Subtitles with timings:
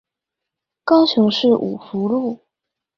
[0.83, 2.39] 高雄市五福路